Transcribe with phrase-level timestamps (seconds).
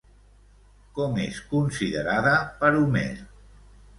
[0.99, 3.07] Com és considerada per Homer?